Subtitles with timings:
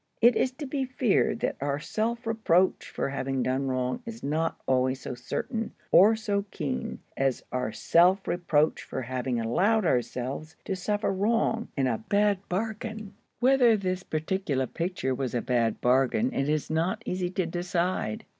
[0.19, 4.59] It is to be feared that our self reproach for having done wrong is not
[4.65, 10.75] always so certain, or so keen, as our self reproach for having allowed ourselves to
[10.75, 13.13] suffer wrong—in a bad bargain.
[13.41, 18.25] Whether this particular picture was a bad bargain it is not easy to decide.